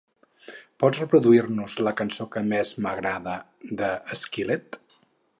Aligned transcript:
Pots 0.83 1.01
reproduir-nos 1.01 1.75
la 1.87 1.93
cançó 1.99 2.27
que 2.35 2.43
més 2.53 2.71
m'agrada 2.85 3.35
de 3.83 3.91
Skillet? 4.21 4.79